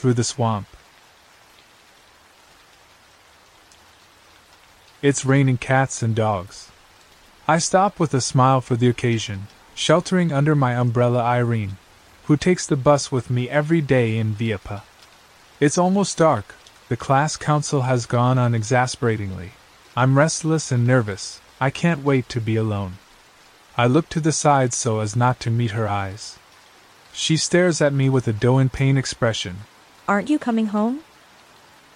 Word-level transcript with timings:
through 0.00 0.14
the 0.14 0.24
swamp. 0.24 0.66
It's 5.02 5.26
raining 5.26 5.58
cats 5.58 6.02
and 6.02 6.16
dogs. 6.16 6.70
I 7.46 7.58
stop 7.58 8.00
with 8.00 8.14
a 8.14 8.22
smile 8.22 8.62
for 8.62 8.76
the 8.76 8.88
occasion, 8.88 9.48
sheltering 9.74 10.32
under 10.32 10.54
my 10.54 10.74
umbrella 10.74 11.22
Irene, 11.22 11.76
who 12.24 12.38
takes 12.38 12.66
the 12.66 12.76
bus 12.76 13.12
with 13.12 13.28
me 13.28 13.50
every 13.50 13.82
day 13.82 14.16
in 14.16 14.34
Viepa. 14.34 14.82
It's 15.58 15.76
almost 15.76 16.16
dark, 16.16 16.54
the 16.88 16.96
class 16.96 17.36
council 17.36 17.82
has 17.82 18.06
gone 18.06 18.38
on 18.38 18.54
exasperatingly. 18.54 19.52
I'm 19.94 20.16
restless 20.16 20.72
and 20.72 20.86
nervous, 20.86 21.42
I 21.60 21.68
can't 21.68 22.02
wait 22.02 22.28
to 22.30 22.40
be 22.40 22.56
alone. 22.56 22.94
I 23.76 23.86
look 23.86 24.08
to 24.10 24.20
the 24.20 24.32
side 24.32 24.72
so 24.72 25.00
as 25.00 25.14
not 25.14 25.40
to 25.40 25.50
meet 25.50 25.72
her 25.72 25.88
eyes. 25.88 26.38
She 27.12 27.36
stares 27.36 27.82
at 27.82 27.92
me 27.92 28.08
with 28.08 28.26
a 28.28 28.32
dough 28.32 28.58
and 28.58 28.72
pain 28.72 28.96
expression. 28.96 29.58
Aren't 30.10 30.28
you 30.28 30.40
coming 30.40 30.66
home? 30.74 31.04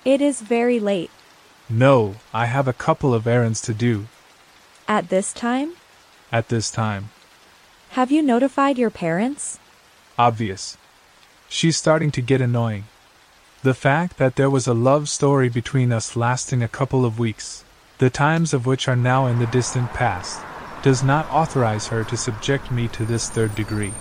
It 0.05 0.21
is 0.21 0.41
very 0.41 0.79
late. 0.79 1.11
No, 1.69 2.15
I 2.33 2.47
have 2.47 2.69
a 2.69 2.73
couple 2.87 3.13
of 3.13 3.27
errands 3.27 3.61
to 3.63 3.75
do. 3.75 4.07
At 4.87 5.09
this 5.09 5.33
time? 5.33 5.73
At 6.31 6.49
this 6.49 6.71
time. 6.71 7.11
Have 7.99 8.13
you 8.13 8.23
notified 8.23 8.79
your 8.79 8.91
parents? 8.91 9.59
Obvious. 10.17 10.77
She's 11.49 11.77
starting 11.77 12.13
to 12.13 12.23
get 12.23 12.41
annoying. 12.41 12.85
The 13.65 13.75
fact 13.75 14.17
that 14.19 14.37
there 14.37 14.49
was 14.49 14.69
a 14.69 14.75
love 14.75 15.09
story 15.09 15.49
between 15.49 15.93
us 15.93 16.15
lasting 16.15 16.63
a 16.63 16.69
couple 16.69 17.05
of 17.05 17.19
weeks, 17.19 17.65
the 17.99 18.11
times 18.11 18.55
of 18.55 18.65
which 18.65 18.87
are 18.87 18.95
now 18.95 19.27
in 19.27 19.41
the 19.41 19.51
distant 19.59 19.93
past, 19.93 20.39
does 20.85 21.03
not 21.03 21.29
authorize 21.33 21.89
her 21.89 22.05
to 22.05 22.17
subject 22.17 22.71
me 22.71 22.87
to 22.95 23.05
this 23.05 23.29
third 23.29 23.57
degree. 23.57 23.93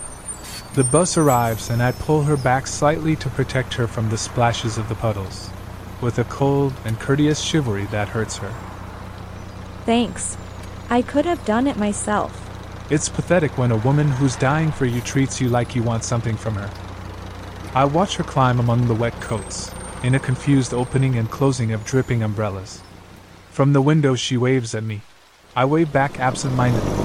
The 0.76 0.84
bus 0.84 1.18
arrives 1.18 1.70
and 1.70 1.84
I 1.84 1.91
pull 1.91 2.24
her 2.24 2.35
back 2.35 2.66
slightly 2.66 3.16
to 3.18 3.29
protect 3.29 3.76
her 3.76 3.85
from 3.85 4.10
the 4.10 4.18
splashes 4.18 4.80
of 4.80 4.90
the 4.90 4.96
puddles, 4.96 5.52
with 6.02 6.18
a 6.18 6.24
cold 6.24 6.74
and 6.84 6.99
courteous 6.99 7.41
chivalry 7.41 7.85
that 7.91 8.10
hurts 8.10 8.38
her. 8.38 8.52
Thanks. 9.85 10.35
I 10.90 11.04
could 11.04 11.26
have 11.26 11.46
done 11.46 11.68
it 11.68 11.77
myself. 11.77 12.49
It's 12.90 13.07
pathetic 13.07 13.55
when 13.55 13.71
a 13.71 13.77
woman 13.77 14.10
who's 14.10 14.35
dying 14.35 14.71
for 14.71 14.85
you 14.85 14.99
treats 15.02 15.40
you 15.40 15.48
like 15.48 15.76
you 15.76 15.84
want 15.84 16.04
something 16.04 16.35
from 16.35 16.55
her. 16.55 16.71
I 17.76 17.85
watch 17.85 18.15
her 18.15 18.24
climb 18.24 18.60
among 18.60 18.87
the 18.87 18.96
wet 18.96 19.21
coats, 19.21 19.71
in 20.02 20.15
a 20.15 20.20
confused 20.20 20.74
opening 20.74 21.18
and 21.18 21.30
closing 21.30 21.71
of 21.71 21.85
dripping 21.85 22.24
umbrellas. 22.24 22.82
From 23.52 23.74
the 23.74 23.82
window, 23.82 24.15
she 24.15 24.37
waves 24.37 24.74
at 24.74 24.84
me. 24.84 25.02
I 25.55 25.65
wave 25.65 25.93
back 25.93 26.20
absent 26.20 26.55
mindedly. 26.55 26.98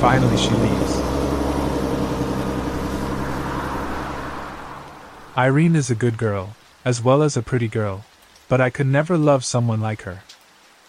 Finally, 0.00 0.36
she 0.36 0.50
leaves. 0.50 1.09
Irene 5.40 5.74
is 5.74 5.88
a 5.88 5.94
good 5.94 6.18
girl, 6.18 6.54
as 6.84 7.02
well 7.02 7.22
as 7.22 7.34
a 7.34 7.40
pretty 7.40 7.66
girl, 7.66 8.04
but 8.46 8.60
I 8.60 8.68
could 8.68 8.86
never 8.86 9.16
love 9.16 9.42
someone 9.42 9.80
like 9.80 10.02
her. 10.02 10.22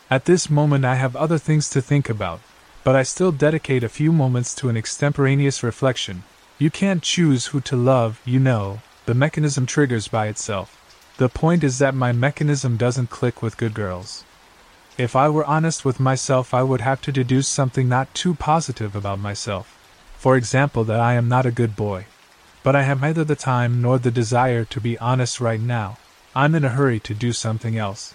At 0.09 0.25
this 0.25 0.49
moment, 0.49 0.83
I 0.83 0.95
have 0.95 1.15
other 1.15 1.37
things 1.37 1.69
to 1.69 1.81
think 1.81 2.09
about, 2.09 2.41
but 2.83 2.93
I 2.93 3.03
still 3.03 3.31
dedicate 3.31 3.81
a 3.81 3.87
few 3.87 4.11
moments 4.11 4.53
to 4.55 4.67
an 4.67 4.75
extemporaneous 4.75 5.63
reflection. 5.63 6.23
You 6.59 6.69
can't 6.69 7.01
choose 7.01 7.45
who 7.45 7.61
to 7.61 7.77
love, 7.77 8.19
you 8.25 8.41
know, 8.41 8.81
the 9.05 9.13
mechanism 9.13 9.65
triggers 9.65 10.09
by 10.09 10.27
itself. 10.27 10.77
The 11.15 11.29
point 11.29 11.63
is 11.63 11.79
that 11.79 11.95
my 11.95 12.11
mechanism 12.11 12.75
doesn't 12.75 13.09
click 13.09 13.41
with 13.41 13.55
good 13.55 13.73
girls. 13.73 14.25
If 14.97 15.15
I 15.15 15.29
were 15.29 15.45
honest 15.45 15.85
with 15.85 15.97
myself, 15.97 16.53
I 16.53 16.63
would 16.63 16.81
have 16.81 17.01
to 17.03 17.13
deduce 17.13 17.47
something 17.47 17.87
not 17.87 18.13
too 18.13 18.33
positive 18.33 18.97
about 18.97 19.17
myself. 19.17 19.77
For 20.17 20.35
example, 20.35 20.83
that 20.83 20.99
I 20.99 21.13
am 21.13 21.29
not 21.29 21.45
a 21.45 21.51
good 21.51 21.77
boy. 21.77 22.07
But 22.63 22.75
I 22.75 22.83
have 22.83 23.01
neither 23.01 23.23
the 23.23 23.35
time 23.35 23.81
nor 23.81 23.97
the 23.97 24.11
desire 24.11 24.65
to 24.65 24.81
be 24.81 24.97
honest 24.99 25.41
right 25.41 25.59
now. 25.59 25.97
I'm 26.35 26.55
in 26.55 26.63
a 26.63 26.69
hurry 26.69 26.99
to 27.01 27.13
do 27.13 27.33
something 27.33 27.77
else. 27.77 28.13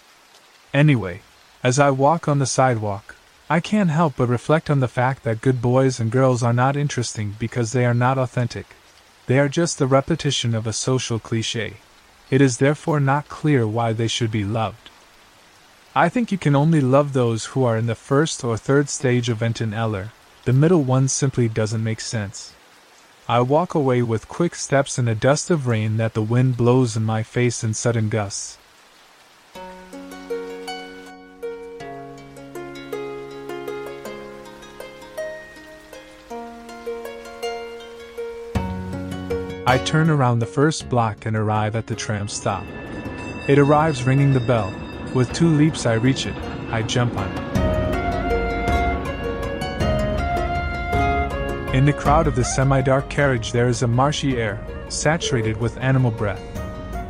Anyway, 0.73 1.23
as 1.63 1.79
I 1.79 1.91
walk 1.91 2.29
on 2.29 2.39
the 2.39 2.47
sidewalk, 2.47 3.17
I 3.49 3.61
can't 3.61 3.91
help 3.91 4.15
but 4.17 4.29
reflect 4.29 4.71
on 4.71 4.81
the 4.81 4.89
fact 4.89 5.23
that 5.23 5.41
good 5.41 5.63
boys 5.63 6.01
and 6.01 6.11
girls 6.11 6.43
are 6.43 6.53
not 6.53 6.77
interesting 6.77 7.37
because 7.39 7.73
they 7.73 7.85
are 7.85 7.95
not 7.95 8.19
authentic. 8.19 8.67
They 9.27 9.39
are 9.39 9.49
just 9.49 9.79
the 9.79 9.87
repetition 9.87 10.55
of 10.55 10.67
a 10.67 10.73
social 10.73 11.19
cliche. 11.19 11.75
It 12.29 12.41
is 12.41 12.59
therefore 12.59 12.99
not 12.99 13.29
clear 13.29 13.67
why 13.67 13.93
they 13.93 14.09
should 14.09 14.33
be 14.33 14.45
loved. 14.45 14.91
I 15.95 16.09
think 16.09 16.33
you 16.33 16.39
can 16.39 16.57
only 16.57 16.81
love 16.81 17.13
those 17.13 17.47
who 17.47 17.65
are 17.65 17.77
in 17.77 17.87
the 17.87 17.95
first 17.95 18.43
or 18.43 18.57
third 18.57 18.89
stage 18.89 19.29
of 19.29 19.39
Enten 19.39 19.73
Eller. 19.73 20.13
The 20.45 20.53
middle 20.53 20.83
one 20.83 21.07
simply 21.09 21.49
doesn't 21.49 21.85
make 21.85 22.01
sense. 22.01 22.53
I 23.29 23.41
walk 23.41 23.75
away 23.75 24.03
with 24.03 24.29
quick 24.29 24.55
steps 24.55 25.01
in 25.01 25.09
a 25.09 25.15
dust 25.17 25.51
of 25.51 25.67
rain 25.67 25.97
that 25.97 26.15
the 26.15 26.23
wind 26.23 26.57
blows 26.57 26.97
in 26.97 27.03
my 27.03 27.25
face 27.25 27.65
in 27.65 27.75
sudden 27.75 28.09
gusts. 28.09 28.57
I 39.69 39.83
turn 39.85 40.09
around 40.09 40.39
the 40.39 40.47
first 40.47 40.89
block 40.89 41.27
and 41.27 41.37
arrive 41.37 41.75
at 41.75 41.89
the 41.89 41.97
tram 41.97 42.29
stop. 42.29 42.65
It 43.49 43.59
arrives 43.59 44.05
ringing 44.05 44.35
the 44.35 44.41
bell. 44.41 44.73
With 45.15 45.33
two 45.33 45.49
leaps, 45.49 45.85
I 45.85 45.95
reach 45.95 46.27
it. 46.27 46.37
I 46.71 46.83
jump 46.83 47.17
on 47.17 47.29
it. 47.29 47.56
In 51.77 51.85
the 51.85 51.93
crowd 51.93 52.27
of 52.27 52.35
the 52.35 52.43
semi 52.43 52.81
dark 52.81 53.11
carriage, 53.11 53.53
there 53.53 53.69
is 53.69 53.83
a 53.83 53.87
marshy 53.87 54.39
air, 54.39 54.59
saturated 54.89 55.59
with 55.59 55.77
animal 55.77 56.11
breath. 56.11 56.41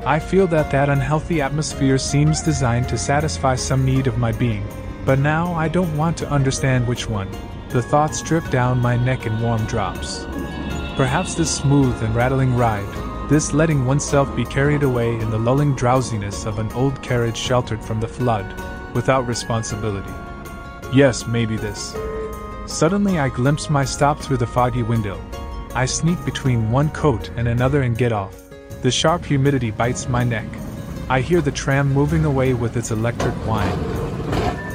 I 0.04 0.18
feel 0.18 0.48
that 0.48 0.72
that 0.72 0.88
unhealthy 0.88 1.40
atmosphere 1.40 1.98
seems 1.98 2.42
designed 2.42 2.88
to 2.88 2.98
satisfy 2.98 3.54
some 3.54 3.84
need 3.84 4.08
of 4.08 4.18
my 4.18 4.32
being, 4.32 4.66
but 5.04 5.20
now 5.20 5.54
I 5.54 5.68
don't 5.68 5.96
want 5.96 6.16
to 6.16 6.28
understand 6.28 6.88
which 6.88 7.08
one. 7.08 7.28
The 7.68 7.80
thoughts 7.80 8.20
drip 8.20 8.50
down 8.50 8.80
my 8.80 8.96
neck 8.96 9.24
in 9.24 9.40
warm 9.40 9.64
drops. 9.66 10.24
Perhaps 10.96 11.36
this 11.36 11.54
smooth 11.58 12.02
and 12.02 12.12
rattling 12.16 12.56
ride, 12.56 13.30
this 13.30 13.52
letting 13.52 13.86
oneself 13.86 14.34
be 14.34 14.44
carried 14.44 14.82
away 14.82 15.14
in 15.14 15.30
the 15.30 15.38
lulling 15.38 15.76
drowsiness 15.76 16.44
of 16.44 16.58
an 16.58 16.72
old 16.72 17.00
carriage 17.04 17.36
sheltered 17.36 17.84
from 17.84 18.00
the 18.00 18.08
flood, 18.08 18.52
without 18.96 19.28
responsibility. 19.28 20.12
Yes, 20.92 21.24
maybe 21.24 21.56
this. 21.56 21.94
Suddenly, 22.66 23.18
I 23.18 23.28
glimpse 23.28 23.70
my 23.70 23.84
stop 23.84 24.20
through 24.20 24.38
the 24.38 24.46
foggy 24.46 24.82
window. 24.82 25.20
I 25.74 25.86
sneak 25.86 26.22
between 26.24 26.70
one 26.70 26.90
coat 26.90 27.30
and 27.36 27.48
another 27.48 27.82
and 27.82 27.96
get 27.96 28.12
off. 28.12 28.34
The 28.82 28.90
sharp 28.90 29.24
humidity 29.24 29.70
bites 29.70 30.08
my 30.08 30.24
neck. 30.24 30.48
I 31.08 31.20
hear 31.20 31.40
the 31.40 31.52
tram 31.52 31.92
moving 31.92 32.24
away 32.24 32.54
with 32.54 32.76
its 32.76 32.90
electric 32.90 33.34
whine. 33.46 33.78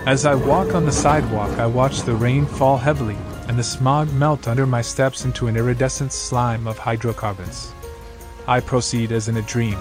As 0.07 0.25
I 0.25 0.35
walk 0.35 0.73
on 0.73 0.85
the 0.85 0.91
sidewalk, 0.91 1.59
I 1.59 1.65
watch 1.65 2.01
the 2.01 2.15
rain 2.15 2.45
fall 2.45 2.77
heavily 2.77 3.17
and 3.47 3.59
the 3.59 3.63
smog 3.63 4.11
melt 4.13 4.47
under 4.47 4.65
my 4.65 4.81
steps 4.81 5.25
into 5.25 5.47
an 5.47 5.57
iridescent 5.57 6.13
slime 6.13 6.67
of 6.67 6.77
hydrocarbons. 6.77 7.73
I 8.47 8.61
proceed 8.61 9.11
as 9.11 9.27
in 9.27 9.37
a 9.37 9.41
dream. 9.41 9.77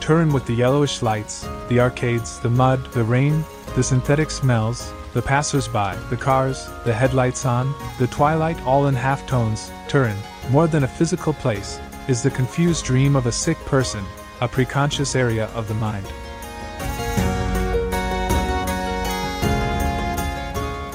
Turn 0.00 0.32
with 0.32 0.44
the 0.46 0.54
yellowish 0.54 1.00
lights, 1.00 1.48
the 1.68 1.78
arcades, 1.78 2.40
the 2.40 2.50
mud, 2.50 2.92
the 2.92 3.04
rain, 3.04 3.44
the 3.76 3.82
synthetic 3.82 4.30
smells, 4.32 4.92
the 5.18 5.22
passers-by, 5.22 5.96
the 6.10 6.16
cars, 6.16 6.70
the 6.84 6.94
headlights 6.94 7.44
on, 7.44 7.74
the 7.98 8.06
twilight 8.06 8.56
all 8.62 8.86
in 8.86 8.94
half 8.94 9.26
tones, 9.26 9.72
Turin, 9.88 10.16
more 10.50 10.68
than 10.68 10.84
a 10.84 10.86
physical 10.86 11.32
place, 11.32 11.80
is 12.06 12.22
the 12.22 12.30
confused 12.30 12.84
dream 12.84 13.16
of 13.16 13.26
a 13.26 13.32
sick 13.32 13.58
person, 13.66 14.04
a 14.40 14.46
preconscious 14.46 15.16
area 15.16 15.46
of 15.56 15.66
the 15.66 15.74
mind. 15.74 16.06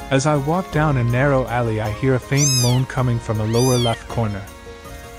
As 0.09 0.25
I 0.25 0.37
walk 0.37 0.71
down 0.71 0.95
a 0.95 1.03
narrow 1.03 1.45
alley, 1.47 1.81
I 1.81 1.91
hear 1.91 2.15
a 2.15 2.19
faint 2.19 2.49
moan 2.61 2.85
coming 2.85 3.19
from 3.19 3.41
a 3.41 3.45
lower 3.45 3.77
left 3.77 4.07
corner. 4.07 4.41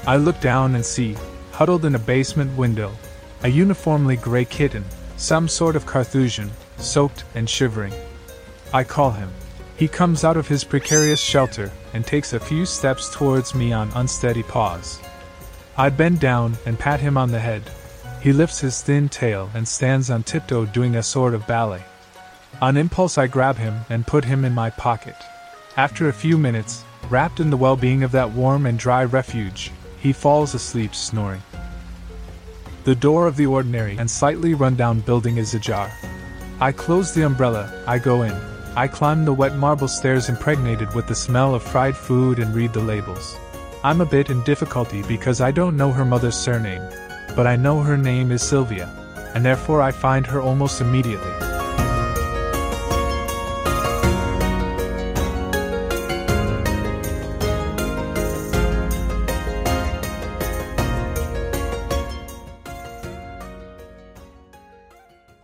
I 0.07 0.17
look 0.17 0.41
down 0.41 0.77
and 0.77 0.87
see, 0.87 1.15
huddled 1.53 1.85
in 1.85 1.95
a 1.95 1.99
basement 1.99 2.57
window, 2.57 2.91
a 3.43 3.49
uniformly 3.49 4.17
gray 4.17 4.47
kitten, 4.47 4.87
some 5.19 5.47
sort 5.47 5.77
of 5.77 5.85
Carthusian, 5.85 6.51
soaked 6.79 7.25
and 7.35 7.51
shivering. 7.51 7.93
I 8.75 8.83
call 8.83 9.13
him. 9.13 9.31
He 9.77 9.87
comes 9.87 10.25
out 10.25 10.37
of 10.37 10.49
his 10.49 10.65
precarious 10.65 11.21
shelter 11.21 11.71
and 11.93 12.05
takes 12.05 12.33
a 12.33 12.41
few 12.41 12.67
steps 12.67 13.09
towards 13.09 13.55
me 13.55 13.73
on 13.73 13.93
unsteady 13.95 14.43
paws. 14.43 15.01
I 15.77 15.91
bend 15.91 16.19
down 16.19 16.57
and 16.67 16.77
pat 16.77 16.99
him 16.99 17.17
on 17.17 17.31
the 17.31 17.39
head. 17.39 17.63
He 18.21 18.33
lifts 18.33 18.59
his 18.59 18.83
thin 18.83 19.09
tail 19.09 19.49
and 19.55 19.69
stands 19.69 20.11
on 20.11 20.25
tiptoe 20.25 20.67
doing 20.67 20.97
a 20.97 21.05
sort 21.05 21.35
of 21.35 21.47
ballet. 21.47 21.85
On 22.61 22.77
impulse, 22.77 23.17
I 23.17 23.29
grab 23.29 23.59
him 23.59 23.79
and 23.91 24.09
put 24.09 24.25
him 24.25 24.45
in 24.45 24.53
my 24.53 24.71
pocket. 24.71 25.15
After 25.77 26.09
a 26.09 26.13
few 26.13 26.37
minutes, 26.37 26.83
wrapped 27.09 27.39
in 27.39 27.51
the 27.51 27.57
well 27.57 27.77
being 27.77 28.03
of 28.03 28.11
that 28.11 28.33
warm 28.33 28.67
and 28.67 28.77
dry 28.77 29.05
refuge, 29.05 29.71
he 30.01 30.13
falls 30.13 30.53
asleep 30.53 30.97
snoring. 30.97 31.43
The 32.83 32.97
door 32.97 33.29
of 33.29 33.37
the 33.37 33.47
ordinary 33.47 33.97
and 33.99 34.11
slightly 34.11 34.53
run-down 34.53 34.99
building 35.01 35.37
is 35.37 35.55
ajar. 35.55 35.93
I 36.61 36.73
close 36.73 37.15
the 37.15 37.23
umbrella, 37.23 37.73
I 37.87 37.99
go 37.99 38.23
in, 38.23 38.54
I 38.77 38.89
climb 38.89 39.25
the 39.25 39.33
wet 39.33 39.57
marble 39.57 39.87
stairs 39.87 40.29
impregnated 40.29 40.93
with 40.97 41.07
the 41.07 41.15
smell 41.15 41.55
of 41.55 41.63
fried 41.63 41.97
food 41.97 42.41
and 42.41 42.53
read 42.53 42.73
the 42.73 42.81
labels. 42.81 43.37
I'm 43.85 44.01
a 44.01 44.07
bit 44.07 44.31
in 44.31 44.43
difficulty 44.43 45.03
because 45.03 45.41
I 45.41 45.53
don't 45.53 45.77
know 45.77 45.93
her 45.93 46.05
mother's 46.05 46.35
surname. 46.35 46.83
but 47.37 47.47
I 47.47 47.57
know 47.57 47.81
her 47.81 47.97
name 47.97 48.31
is 48.31 48.43
Silvia, 48.43 48.89
and 49.35 49.45
therefore 49.45 49.83
I 49.83 49.91
find 49.91 50.27
her 50.27 50.41
almost 50.41 50.81
immediately. 50.81 51.33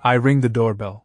I 0.03 0.15
ring 0.15 0.41
the 0.41 0.49
doorbell. 0.49 1.05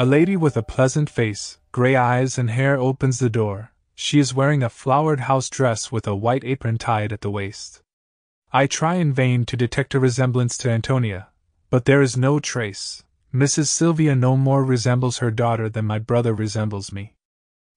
A 0.00 0.06
lady 0.06 0.34
with 0.34 0.56
a 0.56 0.62
pleasant 0.62 1.10
face, 1.10 1.58
gray 1.72 1.94
eyes, 1.94 2.38
and 2.38 2.48
hair 2.48 2.78
opens 2.78 3.18
the 3.18 3.28
door. 3.28 3.72
She 3.94 4.18
is 4.18 4.32
wearing 4.32 4.62
a 4.62 4.70
flowered 4.70 5.20
house 5.20 5.50
dress 5.50 5.92
with 5.92 6.06
a 6.06 6.16
white 6.16 6.42
apron 6.42 6.78
tied 6.78 7.12
at 7.12 7.20
the 7.20 7.30
waist. 7.30 7.82
I 8.50 8.66
try 8.66 8.94
in 8.94 9.12
vain 9.12 9.44
to 9.44 9.58
detect 9.58 9.94
a 9.94 10.00
resemblance 10.00 10.56
to 10.56 10.70
Antonia, 10.70 11.28
but 11.68 11.84
there 11.84 12.00
is 12.00 12.16
no 12.16 12.40
trace. 12.40 13.04
Mrs. 13.34 13.66
Silvia 13.66 14.16
no 14.16 14.38
more 14.38 14.64
resembles 14.64 15.18
her 15.18 15.30
daughter 15.30 15.68
than 15.68 15.84
my 15.84 15.98
brother 15.98 16.32
resembles 16.32 16.94
me. 16.94 17.14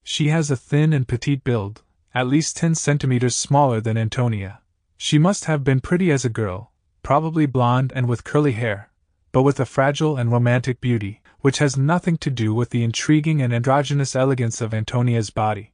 She 0.01 0.29
has 0.29 0.49
a 0.49 0.55
thin 0.55 0.93
and 0.93 1.05
petite 1.05 1.43
build, 1.43 1.81
at 2.15 2.27
least 2.27 2.55
10 2.55 2.75
centimeters 2.75 3.35
smaller 3.35 3.81
than 3.81 3.97
Antonia. 3.97 4.61
She 4.95 5.17
must 5.17 5.43
have 5.43 5.65
been 5.65 5.81
pretty 5.81 6.09
as 6.09 6.23
a 6.23 6.29
girl, 6.29 6.71
probably 7.03 7.47
blonde 7.47 7.91
and 7.93 8.07
with 8.07 8.23
curly 8.23 8.53
hair, 8.53 8.91
but 9.33 9.43
with 9.43 9.59
a 9.59 9.65
fragile 9.65 10.15
and 10.15 10.31
romantic 10.31 10.79
beauty, 10.79 11.19
which 11.43 11.57
has 11.57 11.75
nothing 11.75 12.15
to 12.15 12.29
do 12.29 12.53
with 12.53 12.69
the 12.69 12.85
intriguing 12.85 13.41
and 13.41 13.53
androgynous 13.53 14.15
elegance 14.15 14.61
of 14.61 14.73
Antonia's 14.73 15.29
body. 15.29 15.73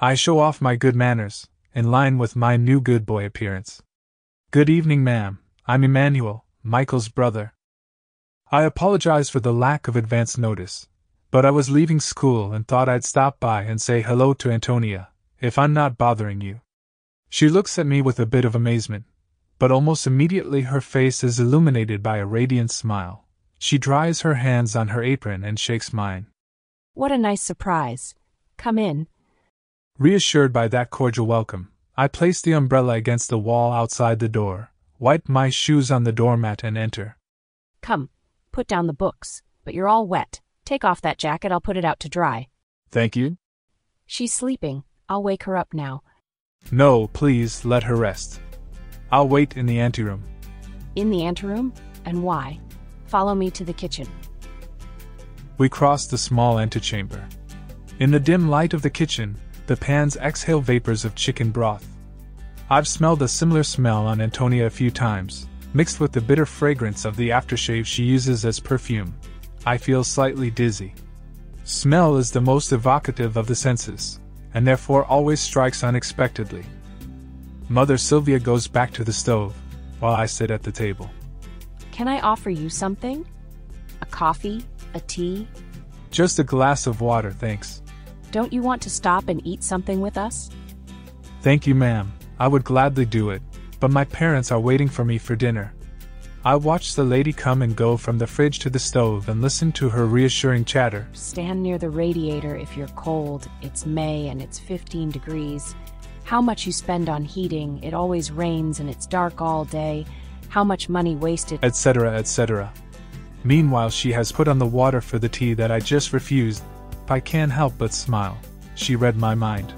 I 0.00 0.14
show 0.14 0.38
off 0.38 0.60
my 0.60 0.76
good 0.76 0.94
manners, 0.94 1.48
in 1.74 1.90
line 1.90 2.18
with 2.18 2.36
my 2.36 2.56
new 2.56 2.80
good 2.80 3.04
boy 3.04 3.26
appearance. 3.26 3.82
Good 4.52 4.70
evening, 4.70 5.02
ma'am. 5.02 5.40
I'm 5.66 5.82
Emmanuel, 5.82 6.44
Michael's 6.62 7.08
brother. 7.08 7.52
I 8.52 8.62
apologize 8.62 9.28
for 9.28 9.40
the 9.40 9.52
lack 9.52 9.88
of 9.88 9.96
advance 9.96 10.38
notice, 10.38 10.86
but 11.32 11.44
I 11.44 11.50
was 11.50 11.68
leaving 11.68 11.98
school 11.98 12.52
and 12.52 12.68
thought 12.68 12.88
I'd 12.88 13.04
stop 13.04 13.40
by 13.40 13.64
and 13.64 13.82
say 13.82 14.02
hello 14.02 14.34
to 14.34 14.52
Antonia, 14.52 15.08
if 15.40 15.58
I'm 15.58 15.72
not 15.72 15.98
bothering 15.98 16.40
you. 16.40 16.60
She 17.28 17.48
looks 17.48 17.76
at 17.76 17.86
me 17.86 18.02
with 18.02 18.20
a 18.20 18.26
bit 18.26 18.44
of 18.44 18.54
amazement, 18.54 19.06
but 19.58 19.72
almost 19.72 20.06
immediately 20.06 20.60
her 20.60 20.80
face 20.80 21.24
is 21.24 21.40
illuminated 21.40 22.04
by 22.04 22.18
a 22.18 22.24
radiant 22.24 22.70
smile. 22.70 23.26
She 23.62 23.78
dries 23.78 24.22
her 24.22 24.34
hands 24.34 24.74
on 24.74 24.88
her 24.88 25.04
apron 25.04 25.44
and 25.44 25.56
shakes 25.56 25.92
mine. 25.92 26.26
What 26.94 27.12
a 27.12 27.16
nice 27.16 27.40
surprise. 27.40 28.12
Come 28.56 28.76
in. 28.76 29.06
Reassured 30.00 30.52
by 30.52 30.66
that 30.66 30.90
cordial 30.90 31.28
welcome, 31.28 31.70
I 31.96 32.08
place 32.08 32.42
the 32.42 32.54
umbrella 32.54 32.94
against 32.94 33.30
the 33.30 33.38
wall 33.38 33.72
outside 33.72 34.18
the 34.18 34.28
door, 34.28 34.72
wipe 34.98 35.28
my 35.28 35.48
shoes 35.48 35.92
on 35.92 36.02
the 36.02 36.10
doormat, 36.10 36.64
and 36.64 36.76
enter. 36.76 37.16
Come, 37.82 38.10
put 38.50 38.66
down 38.66 38.88
the 38.88 38.92
books. 38.92 39.42
But 39.64 39.74
you're 39.74 39.88
all 39.88 40.08
wet. 40.08 40.40
Take 40.64 40.84
off 40.84 41.00
that 41.02 41.18
jacket, 41.18 41.52
I'll 41.52 41.60
put 41.60 41.76
it 41.76 41.84
out 41.84 42.00
to 42.00 42.08
dry. 42.08 42.48
Thank 42.90 43.14
you. 43.14 43.36
She's 44.06 44.32
sleeping. 44.32 44.82
I'll 45.08 45.22
wake 45.22 45.44
her 45.44 45.56
up 45.56 45.72
now. 45.72 46.02
No, 46.72 47.06
please 47.06 47.64
let 47.64 47.84
her 47.84 47.94
rest. 47.94 48.40
I'll 49.12 49.28
wait 49.28 49.56
in 49.56 49.66
the 49.66 49.78
anteroom. 49.78 50.24
In 50.96 51.10
the 51.10 51.22
anteroom? 51.22 51.72
And 52.04 52.24
why? 52.24 52.58
Follow 53.12 53.34
me 53.34 53.50
to 53.50 53.62
the 53.62 53.74
kitchen. 53.74 54.08
We 55.58 55.68
cross 55.68 56.06
the 56.06 56.16
small 56.16 56.58
antechamber. 56.58 57.22
In 57.98 58.10
the 58.10 58.18
dim 58.18 58.48
light 58.48 58.72
of 58.72 58.80
the 58.80 58.88
kitchen, 58.88 59.36
the 59.66 59.76
pans 59.76 60.16
exhale 60.16 60.62
vapors 60.62 61.04
of 61.04 61.14
chicken 61.14 61.50
broth. 61.50 61.86
I've 62.70 62.88
smelled 62.88 63.20
a 63.20 63.28
similar 63.28 63.64
smell 63.64 64.06
on 64.06 64.22
Antonia 64.22 64.64
a 64.64 64.70
few 64.70 64.90
times, 64.90 65.46
mixed 65.74 66.00
with 66.00 66.12
the 66.12 66.22
bitter 66.22 66.46
fragrance 66.46 67.04
of 67.04 67.16
the 67.16 67.28
aftershave 67.28 67.84
she 67.84 68.02
uses 68.02 68.46
as 68.46 68.58
perfume. 68.58 69.14
I 69.66 69.76
feel 69.76 70.04
slightly 70.04 70.50
dizzy. 70.50 70.94
Smell 71.64 72.16
is 72.16 72.30
the 72.30 72.40
most 72.40 72.72
evocative 72.72 73.36
of 73.36 73.46
the 73.46 73.54
senses, 73.54 74.20
and 74.54 74.66
therefore 74.66 75.04
always 75.04 75.38
strikes 75.38 75.84
unexpectedly. 75.84 76.64
Mother 77.68 77.98
Silvia 77.98 78.38
goes 78.38 78.66
back 78.66 78.90
to 78.94 79.04
the 79.04 79.12
stove, 79.12 79.54
while 80.00 80.14
I 80.14 80.24
sit 80.24 80.50
at 80.50 80.62
the 80.62 80.72
table. 80.72 81.10
Can 82.02 82.08
I 82.08 82.18
offer 82.18 82.50
you 82.50 82.68
something? 82.68 83.24
A 84.00 84.06
coffee? 84.06 84.64
A 84.94 84.98
tea? 84.98 85.46
Just 86.10 86.40
a 86.40 86.42
glass 86.42 86.88
of 86.88 87.00
water, 87.00 87.30
thanks. 87.30 87.80
Don't 88.32 88.52
you 88.52 88.60
want 88.60 88.82
to 88.82 88.90
stop 88.90 89.28
and 89.28 89.40
eat 89.46 89.62
something 89.62 90.00
with 90.00 90.18
us? 90.18 90.50
Thank 91.42 91.64
you, 91.64 91.76
ma'am. 91.76 92.12
I 92.40 92.48
would 92.48 92.64
gladly 92.64 93.04
do 93.04 93.30
it, 93.30 93.40
but 93.78 93.92
my 93.92 94.04
parents 94.04 94.50
are 94.50 94.58
waiting 94.58 94.88
for 94.88 95.04
me 95.04 95.16
for 95.16 95.36
dinner. 95.36 95.74
I 96.44 96.56
watched 96.56 96.96
the 96.96 97.04
lady 97.04 97.32
come 97.32 97.62
and 97.62 97.76
go 97.76 97.96
from 97.96 98.18
the 98.18 98.26
fridge 98.26 98.58
to 98.64 98.68
the 98.68 98.80
stove 98.80 99.28
and 99.28 99.40
listen 99.40 99.70
to 99.70 99.88
her 99.88 100.04
reassuring 100.04 100.64
chatter. 100.64 101.06
Stand 101.12 101.62
near 101.62 101.78
the 101.78 101.90
radiator 101.90 102.56
if 102.56 102.76
you're 102.76 102.88
cold. 102.96 103.48
It's 103.60 103.86
May 103.86 104.26
and 104.26 104.42
it's 104.42 104.58
15 104.58 105.12
degrees 105.12 105.76
how 106.24 106.40
much 106.40 106.66
you 106.66 106.72
spend 106.72 107.08
on 107.08 107.24
heating, 107.24 107.82
it 107.82 107.94
always 107.94 108.30
rains 108.30 108.80
and 108.80 108.88
it's 108.88 109.06
dark 109.06 109.40
all 109.42 109.64
day, 109.64 110.06
how 110.52 110.62
much 110.62 110.90
money 110.90 111.16
wasted, 111.16 111.58
etc., 111.62 112.14
etc. 112.18 112.70
Meanwhile, 113.42 113.88
she 113.88 114.12
has 114.12 114.30
put 114.30 114.48
on 114.48 114.58
the 114.58 114.66
water 114.66 115.00
for 115.00 115.18
the 115.18 115.28
tea 115.28 115.54
that 115.54 115.70
I 115.70 115.80
just 115.80 116.12
refused. 116.12 116.62
I 117.08 117.20
can't 117.20 117.50
help 117.50 117.72
but 117.78 117.94
smile. 117.94 118.36
She 118.74 118.94
read 118.94 119.16
my 119.16 119.34
mind. 119.34 119.72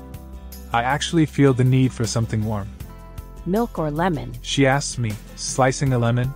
I 0.73 0.83
actually 0.83 1.27
feel 1.27 1.55
the 1.55 1.63
need 1.63 1.93
for 1.93 2.05
something 2.07 2.45
warm. 2.45 2.69
Milk 3.47 3.79
or 3.79 3.89
lemon? 3.89 4.33
She 4.43 4.67
asks 4.67 4.99
me, 4.99 5.13
slicing 5.37 5.93
a 5.93 5.99
lemon. 5.99 6.35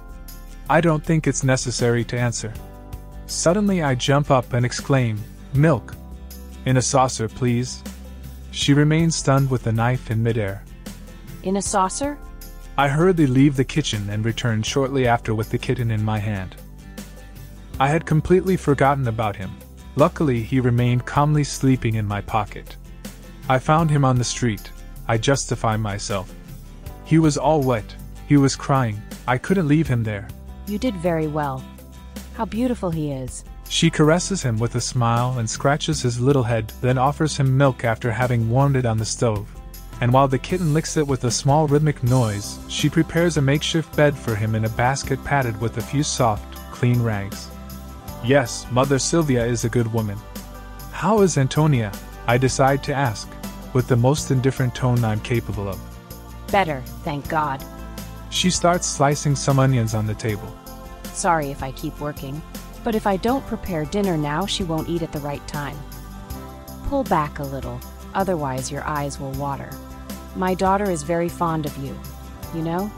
I 0.70 0.80
don't 0.80 1.04
think 1.04 1.26
it's 1.26 1.42
necessary 1.42 2.04
to 2.04 2.16
answer. 2.16 2.52
Suddenly, 3.26 3.82
I 3.82 3.96
jump 3.96 4.30
up 4.30 4.52
and 4.52 4.64
exclaim, 4.64 5.18
Milk! 5.52 5.96
In 6.64 6.76
a 6.76 6.82
saucer, 6.82 7.28
please. 7.28 7.82
She 8.52 8.72
remains 8.72 9.16
stunned 9.16 9.50
with 9.50 9.64
the 9.64 9.72
knife 9.72 10.12
in 10.12 10.22
midair. 10.22 10.62
In 11.42 11.56
a 11.56 11.62
saucer? 11.62 12.18
I 12.78 12.86
hurriedly 12.86 13.26
leave 13.26 13.56
the 13.56 13.64
kitchen 13.64 14.08
and 14.08 14.24
return 14.24 14.62
shortly 14.62 15.08
after 15.08 15.34
with 15.34 15.50
the 15.50 15.58
kitten 15.58 15.90
in 15.90 16.00
my 16.00 16.20
hand. 16.20 16.54
I 17.80 17.88
had 17.88 18.06
completely 18.06 18.56
forgotten 18.56 19.08
about 19.08 19.34
him. 19.34 19.50
Luckily, 19.96 20.44
he 20.44 20.60
remained 20.60 21.04
calmly 21.04 21.42
sleeping 21.42 21.96
in 21.96 22.06
my 22.06 22.20
pocket. 22.20 22.76
I 23.48 23.58
found 23.58 23.90
him 23.90 24.04
on 24.04 24.16
the 24.16 24.22
street. 24.22 24.70
I 25.08 25.18
justify 25.18 25.76
myself. 25.76 26.32
He 27.04 27.18
was 27.18 27.36
all 27.36 27.62
wet. 27.62 27.96
He 28.28 28.36
was 28.36 28.54
crying. 28.54 29.02
I 29.26 29.38
couldn't 29.38 29.66
leave 29.66 29.88
him 29.88 30.04
there. 30.04 30.28
You 30.68 30.78
did 30.78 30.94
very 30.94 31.26
well. 31.26 31.64
How 32.34 32.44
beautiful 32.44 32.92
he 32.92 33.10
is. 33.10 33.42
She 33.68 33.90
caresses 33.90 34.40
him 34.40 34.56
with 34.56 34.76
a 34.76 34.80
smile 34.80 35.40
and 35.40 35.50
scratches 35.50 36.02
his 36.02 36.20
little 36.20 36.44
head, 36.44 36.72
then 36.80 36.96
offers 36.96 37.36
him 37.36 37.56
milk 37.56 37.84
after 37.84 38.12
having 38.12 38.48
warmed 38.48 38.76
it 38.76 38.86
on 38.86 38.98
the 38.98 39.04
stove. 39.04 39.52
And 40.00 40.12
while 40.12 40.28
the 40.28 40.38
kitten 40.38 40.72
licks 40.72 40.96
it 40.96 41.06
with 41.06 41.24
a 41.24 41.30
small 41.30 41.66
rhythmic 41.66 42.02
noise, 42.02 42.58
she 42.68 42.88
prepares 42.88 43.36
a 43.36 43.42
makeshift 43.42 43.94
bed 43.96 44.16
for 44.16 44.34
him 44.34 44.54
in 44.54 44.64
a 44.64 44.70
basket 44.70 45.22
padded 45.24 45.60
with 45.60 45.78
a 45.78 45.82
few 45.82 46.02
soft, 46.02 46.54
clean 46.70 47.02
rags. 47.02 47.50
Yes, 48.24 48.66
Mother 48.70 48.98
Silvia 48.98 49.44
is 49.44 49.64
a 49.64 49.68
good 49.68 49.92
woman. 49.92 50.18
How 50.92 51.20
is 51.22 51.38
Antonia? 51.38 51.92
I 52.26 52.38
decide 52.38 52.82
to 52.84 52.94
ask, 52.94 53.28
with 53.72 53.88
the 53.88 53.96
most 53.96 54.30
indifferent 54.30 54.74
tone 54.74 55.04
I'm 55.04 55.20
capable 55.20 55.68
of. 55.68 55.80
Better, 56.50 56.82
thank 57.02 57.28
God. 57.28 57.64
She 58.30 58.50
starts 58.50 58.86
slicing 58.86 59.34
some 59.34 59.58
onions 59.58 59.94
on 59.94 60.06
the 60.06 60.14
table. 60.14 60.52
Sorry 61.04 61.50
if 61.50 61.62
I 61.62 61.72
keep 61.72 61.98
working. 62.00 62.40
But 62.84 62.94
if 62.94 63.06
I 63.06 63.16
don't 63.16 63.46
prepare 63.46 63.84
dinner 63.84 64.16
now, 64.16 64.46
she 64.46 64.64
won't 64.64 64.88
eat 64.88 65.02
at 65.02 65.12
the 65.12 65.18
right 65.18 65.46
time. 65.48 65.76
Pull 66.86 67.04
back 67.04 67.38
a 67.38 67.44
little, 67.44 67.80
otherwise, 68.14 68.70
your 68.70 68.84
eyes 68.84 69.18
will 69.18 69.32
water. 69.32 69.70
My 70.36 70.54
daughter 70.54 70.90
is 70.90 71.02
very 71.02 71.28
fond 71.28 71.66
of 71.66 71.76
you, 71.78 71.98
you 72.54 72.62
know? 72.62 72.90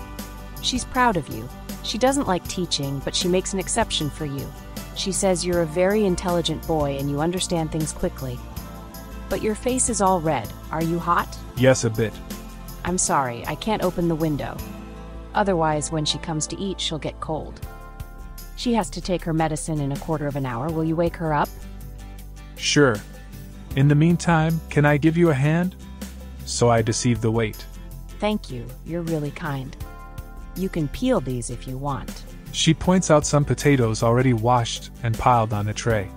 She's 0.63 0.85
proud 0.85 1.17
of 1.17 1.29
you. 1.29 1.49
She 1.83 1.99
doesn't 1.99 2.29
like 2.29 2.47
teaching, 2.49 3.01
but 3.05 3.15
she 3.15 3.29
makes 3.29 3.53
an 3.53 3.59
exception 3.59 4.11
for 4.11 4.27
you. 4.27 4.47
She 4.95 5.13
says 5.13 5.45
you're 5.47 5.63
a 5.63 5.67
very 5.67 6.05
intelligent 6.05 6.67
boy 6.67 6.99
and 6.99 7.11
you 7.11 7.21
understand 7.21 7.73
things 7.73 7.93
quickly. 7.93 8.39
But 9.29 9.43
your 9.43 9.55
face 9.55 9.89
is 9.89 10.01
all 10.01 10.21
red. 10.21 10.53
Are 10.71 10.83
you 10.83 10.99
hot? 10.99 11.39
Yes, 11.57 11.85
a 11.85 11.91
bit. 11.91 12.13
I'm 12.85 12.99
sorry, 12.99 13.47
I 13.47 13.55
can't 13.55 13.83
open 13.83 14.09
the 14.09 14.15
window. 14.15 14.57
Otherwise, 15.35 15.93
when 15.93 16.05
she 16.05 16.19
comes 16.19 16.47
to 16.49 16.59
eat, 16.59 16.81
she'll 16.81 16.99
get 16.99 17.21
cold. 17.21 17.61
She 18.57 18.75
has 18.75 18.91
to 18.91 19.01
take 19.01 19.23
her 19.25 19.33
medicine 19.33 19.81
in 19.81 19.93
a 19.93 19.99
quarter 19.99 20.27
of 20.27 20.37
an 20.37 20.45
hour. 20.45 20.69
Will 20.69 20.85
you 20.85 20.97
wake 20.97 21.17
her 21.17 21.33
up? 21.33 21.49
Sure. 22.57 22.97
In 23.77 23.89
the 23.89 23.95
meantime, 23.95 24.61
can 24.69 24.85
I 24.85 24.97
give 24.97 25.17
you 25.17 25.31
a 25.31 25.35
hand? 25.35 25.77
So 26.45 26.71
I 26.71 26.83
deceive 26.83 27.21
the 27.21 27.31
wait. 27.31 27.65
Thank 28.19 28.51
you. 28.51 28.67
You're 28.85 29.03
really 29.03 29.31
kind. 29.31 29.77
You 30.57 30.69
can 30.69 30.89
peel 30.89 31.21
these 31.21 31.51
if 31.51 31.69
you 31.69 31.79
want. 31.79 32.25
She 32.53 32.75
points 32.75 33.11
out 33.11 33.25
some 33.25 33.45
potatoes 33.45 34.03
already 34.03 34.33
washed 34.33 34.91
and 35.03 35.17
piled 35.17 35.53
on 35.53 35.69
a 35.69 35.73
tray. 35.73 36.11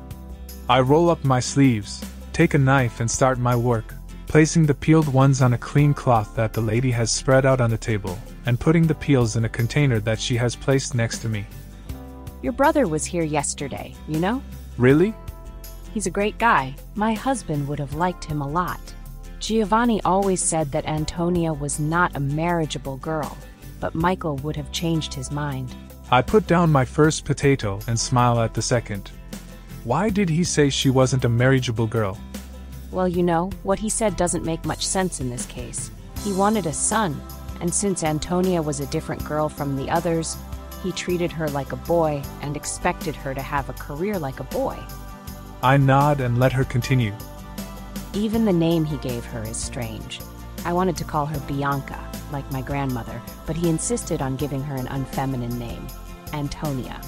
I 0.67 0.79
roll 0.79 1.09
up 1.09 1.23
my 1.23 1.39
sleeves, 1.39 2.03
take 2.33 2.55
a 2.55 2.57
knife, 2.57 2.99
and 2.99 3.09
start 3.09 3.37
my 3.37 3.55
work, 3.55 3.93
placing 4.27 4.65
the 4.65 4.73
peeled 4.73 5.07
ones 5.07 5.41
on 5.41 5.53
a 5.53 5.57
clean 5.57 5.93
cloth 5.93 6.35
that 6.35 6.53
the 6.53 6.61
lady 6.61 6.89
has 6.89 7.11
spread 7.11 7.45
out 7.45 7.61
on 7.61 7.69
the 7.69 7.77
table. 7.77 8.17
and 8.45 8.59
putting 8.59 8.85
the 8.85 8.95
peels 8.95 9.35
in 9.35 9.45
a 9.45 9.49
container 9.49 9.99
that 10.01 10.19
she 10.19 10.35
has 10.35 10.55
placed 10.55 10.95
next 10.95 11.19
to 11.19 11.29
me. 11.29 11.45
Your 12.41 12.51
brother 12.51 12.87
was 12.87 13.05
here 13.05 13.23
yesterday, 13.23 13.95
you 14.07 14.19
know? 14.19 14.41
Really? 14.77 15.13
He's 15.93 16.07
a 16.07 16.11
great 16.11 16.39
guy. 16.39 16.75
My 16.95 17.13
husband 17.13 17.67
would 17.67 17.77
have 17.77 17.93
liked 17.93 18.25
him 18.25 18.41
a 18.41 18.47
lot. 18.47 18.79
Giovanni 19.39 20.01
always 20.03 20.41
said 20.41 20.71
that 20.71 20.87
Antonia 20.87 21.53
was 21.53 21.79
not 21.79 22.15
a 22.15 22.19
marriageable 22.19 22.97
girl, 22.97 23.37
but 23.79 23.93
Michael 23.93 24.37
would 24.37 24.55
have 24.55 24.71
changed 24.71 25.13
his 25.13 25.29
mind. 25.29 25.75
I 26.09 26.23
put 26.23 26.47
down 26.47 26.71
my 26.71 26.83
first 26.83 27.25
potato 27.25 27.79
and 27.87 27.99
smile 27.99 28.39
at 28.39 28.55
the 28.55 28.61
second. 28.61 29.11
Why 29.83 30.09
did 30.09 30.29
he 30.29 30.43
say 30.43 30.71
she 30.71 30.89
wasn't 30.89 31.25
a 31.25 31.29
marriageable 31.29 31.87
girl? 31.87 32.17
Well, 32.91 33.07
you 33.07 33.21
know, 33.21 33.51
what 33.61 33.77
he 33.77 33.89
said 33.89 34.15
doesn't 34.15 34.45
make 34.45 34.65
much 34.65 34.87
sense 34.87 35.19
in 35.19 35.29
this 35.29 35.45
case. 35.45 35.91
He 36.23 36.33
wanted 36.33 36.65
a 36.65 36.73
son, 36.73 37.21
and 37.61 37.71
since 37.71 38.03
Antonia 38.03 38.63
was 38.63 38.79
a 38.79 38.87
different 38.87 39.23
girl 39.25 39.47
from 39.47 39.75
the 39.75 39.91
others, 39.91 40.37
he 40.81 40.91
treated 40.91 41.31
her 41.31 41.49
like 41.49 41.71
a 41.71 41.77
boy 41.77 42.23
and 42.41 42.55
expected 42.55 43.15
her 43.15 43.35
to 43.35 43.41
have 43.41 43.69
a 43.69 43.73
career 43.73 44.17
like 44.17 44.39
a 44.39 44.45
boy. 44.45 44.77
I 45.63 45.77
nod 45.77 46.19
and 46.19 46.39
let 46.39 46.51
her 46.51 46.65
continue. 46.65 47.13
Even 48.13 48.43
the 48.43 48.51
name 48.51 48.83
he 48.83 48.97
gave 48.97 49.23
her 49.23 49.41
is 49.43 49.55
strange. 49.55 50.19
I 50.65 50.73
wanted 50.73 50.97
to 50.97 51.05
call 51.05 51.25
her 51.25 51.39
Bianca, 51.47 51.97
like 52.33 52.51
my 52.51 52.61
grandmother, 52.61 53.21
but 53.45 53.55
he 53.55 53.69
insisted 53.69 54.21
on 54.21 54.35
giving 54.35 54.61
her 54.61 54.75
an 54.75 54.87
unfeminine 54.87 55.57
name 55.57 55.87
Antonia. 56.33 56.99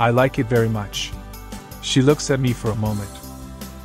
I 0.00 0.10
like 0.10 0.40
it 0.40 0.46
very 0.46 0.68
much. 0.68 1.12
She 1.80 2.02
looks 2.02 2.28
at 2.28 2.40
me 2.40 2.52
for 2.52 2.72
a 2.72 2.76
moment. 2.76 3.08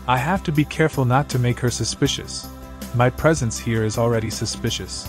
I 0.07 0.17
have 0.17 0.41
to 0.45 0.51
be 0.51 0.65
careful 0.65 1.05
not 1.05 1.29
to 1.29 1.37
make 1.37 1.59
her 1.59 1.69
suspicious. 1.69 2.49
My 2.95 3.11
presence 3.11 3.59
here 3.59 3.83
is 3.83 3.99
already 3.99 4.31
suspicious. 4.31 5.07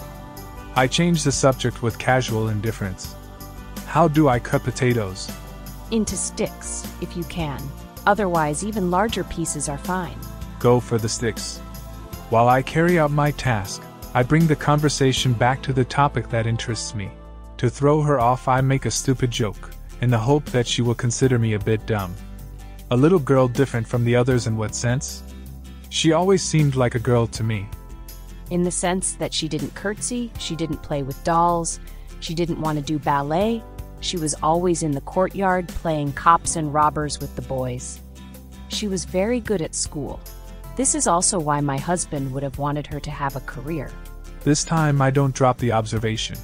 I 0.76 0.86
change 0.86 1.22
the 1.22 1.32
subject 1.32 1.82
with 1.82 1.98
casual 1.98 2.50
indifference. 2.50 3.14
How 3.86 4.06
do 4.06 4.28
I 4.28 4.38
cut 4.38 4.64
potatoes? 4.64 5.32
Into 5.90 6.14
sticks, 6.14 6.86
if 7.00 7.16
you 7.16 7.24
can. 7.24 7.58
Otherwise, 8.08 8.64
even 8.64 8.90
larger 8.90 9.22
pieces 9.22 9.68
are 9.68 9.76
fine. 9.76 10.18
Go 10.58 10.80
for 10.80 10.96
the 10.96 11.10
sticks. 11.10 11.58
While 12.30 12.48
I 12.48 12.62
carry 12.62 12.98
out 12.98 13.10
my 13.10 13.32
task, 13.32 13.82
I 14.14 14.22
bring 14.22 14.46
the 14.46 14.56
conversation 14.56 15.34
back 15.34 15.62
to 15.64 15.74
the 15.74 15.84
topic 15.84 16.30
that 16.30 16.46
interests 16.46 16.94
me. 16.94 17.10
To 17.58 17.68
throw 17.68 18.00
her 18.00 18.18
off, 18.18 18.48
I 18.48 18.62
make 18.62 18.86
a 18.86 18.90
stupid 18.90 19.30
joke, 19.30 19.72
in 20.00 20.08
the 20.08 20.16
hope 20.16 20.46
that 20.46 20.66
she 20.66 20.80
will 20.80 20.94
consider 20.94 21.38
me 21.38 21.52
a 21.52 21.58
bit 21.58 21.84
dumb. 21.84 22.14
A 22.90 22.96
little 22.96 23.18
girl 23.18 23.46
different 23.46 23.86
from 23.86 24.06
the 24.06 24.16
others 24.16 24.46
in 24.46 24.56
what 24.56 24.74
sense? 24.74 25.22
She 25.90 26.12
always 26.12 26.42
seemed 26.42 26.76
like 26.76 26.94
a 26.94 26.98
girl 27.10 27.26
to 27.26 27.44
me. 27.44 27.68
In 28.50 28.62
the 28.62 28.70
sense 28.70 29.12
that 29.16 29.34
she 29.34 29.48
didn't 29.48 29.74
curtsy, 29.74 30.32
she 30.38 30.56
didn't 30.56 30.82
play 30.82 31.02
with 31.02 31.22
dolls, 31.24 31.78
she 32.20 32.34
didn't 32.34 32.62
want 32.62 32.78
to 32.78 32.82
do 32.82 32.98
ballet, 32.98 33.62
she 34.00 34.16
was 34.16 34.34
always 34.42 34.82
in 34.82 34.92
the 34.92 35.00
courtyard 35.02 35.68
playing 35.68 36.12
cops 36.12 36.56
and 36.56 36.72
robbers 36.72 37.20
with 37.20 37.34
the 37.36 37.42
boys. 37.42 38.00
She 38.68 38.88
was 38.88 39.04
very 39.04 39.40
good 39.40 39.62
at 39.62 39.74
school. 39.74 40.20
This 40.76 40.94
is 40.94 41.06
also 41.06 41.40
why 41.40 41.60
my 41.60 41.76
husband 41.76 42.32
would 42.32 42.42
have 42.42 42.58
wanted 42.58 42.86
her 42.86 43.00
to 43.00 43.10
have 43.10 43.34
a 43.34 43.40
career. 43.40 43.90
This 44.44 44.62
time 44.62 45.02
I 45.02 45.10
don't 45.10 45.34
drop 45.34 45.58
the 45.58 45.72
observation. 45.72 46.38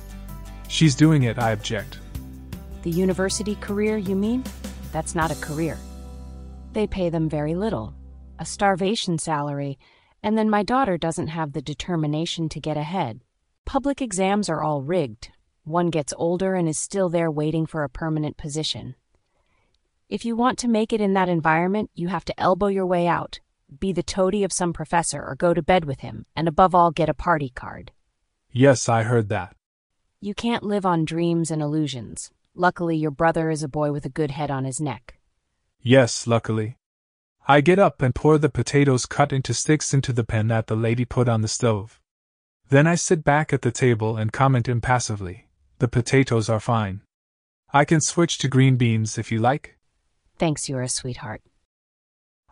She's 0.68 0.94
doing 0.94 1.22
it, 1.22 1.38
I 1.38 1.52
object. 1.52 1.98
The 2.82 2.90
university 2.90 3.54
career, 3.56 3.96
you 3.96 4.16
mean? 4.16 4.42
That's 4.92 5.14
not 5.14 5.30
a 5.30 5.40
career. 5.40 5.78
They 6.72 6.86
pay 6.86 7.08
them 7.08 7.28
very 7.28 7.54
little, 7.54 7.94
a 8.38 8.44
starvation 8.44 9.18
salary, 9.18 9.78
and 10.22 10.36
then 10.36 10.50
my 10.50 10.62
daughter 10.62 10.98
doesn't 10.98 11.28
have 11.28 11.52
the 11.52 11.62
determination 11.62 12.48
to 12.48 12.60
get 12.60 12.76
ahead. 12.76 13.20
Public 13.64 14.02
exams 14.02 14.48
are 14.48 14.62
all 14.62 14.82
rigged. 14.82 15.30
One 15.64 15.88
gets 15.88 16.12
older 16.18 16.54
and 16.54 16.68
is 16.68 16.78
still 16.78 17.08
there 17.08 17.30
waiting 17.30 17.64
for 17.64 17.84
a 17.84 17.88
permanent 17.88 18.36
position. 18.36 18.96
If 20.10 20.22
you 20.22 20.36
want 20.36 20.58
to 20.58 20.68
make 20.68 20.92
it 20.92 21.00
in 21.00 21.14
that 21.14 21.30
environment, 21.30 21.90
you 21.94 22.08
have 22.08 22.24
to 22.26 22.38
elbow 22.38 22.66
your 22.66 22.84
way 22.84 23.06
out, 23.06 23.40
be 23.80 23.90
the 23.90 24.02
toady 24.02 24.44
of 24.44 24.52
some 24.52 24.74
professor, 24.74 25.24
or 25.24 25.34
go 25.34 25.54
to 25.54 25.62
bed 25.62 25.86
with 25.86 26.00
him, 26.00 26.26
and 26.36 26.46
above 26.46 26.74
all, 26.74 26.90
get 26.90 27.08
a 27.08 27.14
party 27.14 27.48
card. 27.48 27.92
Yes, 28.52 28.90
I 28.90 29.04
heard 29.04 29.30
that. 29.30 29.56
You 30.20 30.34
can't 30.34 30.64
live 30.64 30.84
on 30.84 31.06
dreams 31.06 31.50
and 31.50 31.62
illusions. 31.62 32.30
Luckily, 32.54 32.98
your 32.98 33.10
brother 33.10 33.48
is 33.48 33.62
a 33.62 33.68
boy 33.68 33.90
with 33.90 34.04
a 34.04 34.10
good 34.10 34.32
head 34.32 34.50
on 34.50 34.66
his 34.66 34.82
neck. 34.82 35.16
Yes, 35.80 36.26
luckily. 36.26 36.76
I 37.48 37.62
get 37.62 37.78
up 37.78 38.02
and 38.02 38.14
pour 38.14 38.36
the 38.36 38.50
potatoes 38.50 39.06
cut 39.06 39.32
into 39.32 39.54
sticks 39.54 39.94
into 39.94 40.12
the 40.12 40.24
pan 40.24 40.48
that 40.48 40.66
the 40.66 40.76
lady 40.76 41.06
put 41.06 41.26
on 41.26 41.40
the 41.40 41.48
stove. 41.48 42.02
Then 42.68 42.86
I 42.86 42.96
sit 42.96 43.24
back 43.24 43.54
at 43.54 43.62
the 43.62 43.72
table 43.72 44.18
and 44.18 44.30
comment 44.30 44.68
impassively 44.68 45.46
The 45.78 45.88
potatoes 45.88 46.48
are 46.48 46.60
fine. 46.60 47.00
I 47.72 47.84
can 47.84 48.00
switch 48.00 48.38
to 48.38 48.48
green 48.48 48.76
beans 48.76 49.18
if 49.18 49.32
you 49.32 49.40
like. 49.40 49.76
Thanks, 50.38 50.68
you're 50.68 50.82
a 50.82 50.88
sweetheart. 50.88 51.42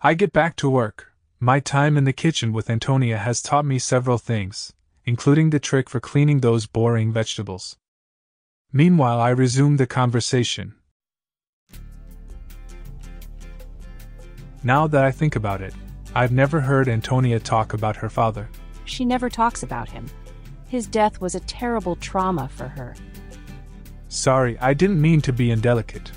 I 0.03 0.15
get 0.15 0.33
back 0.33 0.57
to 0.57 0.69
work. 0.69 1.13
My 1.39 1.61
time 1.61 1.97
in 1.97 2.05
the 2.05 2.13
kitchen 2.13 2.53
with 2.53 2.69
Antonia 2.69 3.19
has 3.19 3.41
taught 3.41 3.65
me 3.65 3.79
several 3.79 4.19
things, 4.19 4.73
including 5.05 5.51
the 5.51 5.61
trick 5.61 5.89
for 5.89 6.01
cleaning 6.01 6.41
those 6.41 6.67
boring 6.67 7.13
vegetables. 7.13 7.77
Meanwhile, 8.73 9.21
I 9.21 9.31
resume 9.31 9.77
the 9.77 9.87
conversation. 9.87 10.75
Now 14.65 14.87
that 14.87 15.05
I 15.05 15.11
think 15.11 15.37
about 15.37 15.61
it, 15.61 15.75
I've 16.15 16.33
never 16.33 16.61
heard 16.61 16.89
Antonia 16.89 17.41
talk 17.41 17.73
about 17.73 17.97
her 17.97 18.09
father. 18.09 18.49
She 18.85 19.05
never 19.05 19.29
talks 19.29 19.63
about 19.63 19.89
him. 19.89 20.07
His 20.73 20.87
death 20.87 21.21
was 21.21 21.35
a 21.35 21.41
terrible 21.41 21.97
trauma 21.97 22.49
for 22.49 22.67
her. 22.67 22.97
Sorry, 24.09 24.59
I 24.59 24.73
didn't 24.73 25.03
mean 25.03 25.21
to 25.21 25.31
be 25.31 25.51
indelicate. 25.51 26.11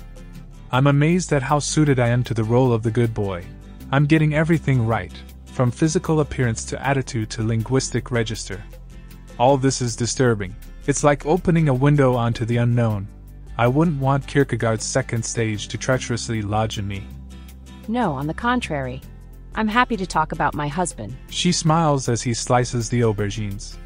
I'm 0.72 0.86
amazed 0.86 1.30
at 1.34 1.42
how 1.42 1.58
suited 1.58 1.98
I 1.98 2.08
am 2.08 2.24
to 2.24 2.32
the 2.32 2.42
role 2.42 2.72
of 2.72 2.82
the 2.82 2.90
good 2.90 3.12
boy. 3.12 3.44
I'm 3.92 4.06
getting 4.06 4.32
everything 4.32 4.86
right, 4.86 5.12
from 5.44 5.70
physical 5.70 6.20
appearance 6.20 6.64
to 6.70 6.82
attitude 6.82 7.28
to 7.32 7.42
linguistic 7.42 8.10
register. 8.10 8.64
All 9.38 9.58
this 9.58 9.82
is 9.82 9.94
disturbing. 9.94 10.56
It's 10.86 11.04
like 11.04 11.26
opening 11.26 11.68
a 11.68 11.74
window 11.74 12.14
onto 12.14 12.46
the 12.46 12.56
unknown. 12.56 13.08
I 13.58 13.68
wouldn't 13.68 14.00
want 14.00 14.26
Kierkegaard's 14.26 14.86
second 14.86 15.22
stage 15.22 15.68
to 15.68 15.76
treacherously 15.76 16.40
lodge 16.40 16.78
in 16.78 16.88
me. 16.88 17.06
No, 17.88 18.12
on 18.12 18.26
the 18.26 18.32
contrary. 18.32 19.02
I'm 19.54 19.68
happy 19.68 19.98
to 19.98 20.06
talk 20.06 20.32
about 20.32 20.54
my 20.54 20.66
husband. 20.66 21.14
She 21.28 21.52
smiles 21.52 22.08
as 22.08 22.22
he 22.22 22.32
slices 22.32 22.88
the 22.88 23.02
aubergines. 23.02 23.76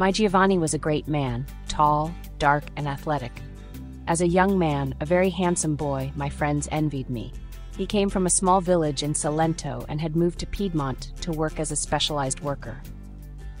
My 0.00 0.10
Giovanni 0.10 0.56
was 0.56 0.72
a 0.72 0.78
great 0.78 1.08
man, 1.08 1.44
tall, 1.68 2.10
dark, 2.38 2.64
and 2.78 2.88
athletic. 2.88 3.42
As 4.06 4.22
a 4.22 4.26
young 4.26 4.58
man, 4.58 4.94
a 5.00 5.04
very 5.04 5.28
handsome 5.28 5.76
boy, 5.76 6.10
my 6.16 6.30
friends 6.30 6.70
envied 6.72 7.10
me. 7.10 7.34
He 7.76 7.84
came 7.84 8.08
from 8.08 8.24
a 8.24 8.30
small 8.30 8.62
village 8.62 9.02
in 9.02 9.12
Salento 9.12 9.84
and 9.90 10.00
had 10.00 10.16
moved 10.16 10.38
to 10.38 10.46
Piedmont 10.46 11.12
to 11.20 11.32
work 11.32 11.60
as 11.60 11.70
a 11.70 11.76
specialized 11.76 12.40
worker. 12.40 12.80